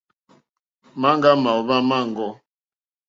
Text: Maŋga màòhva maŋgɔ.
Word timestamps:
Maŋga 0.99 1.31
màòhva 1.43 1.77
maŋgɔ. 1.89 2.29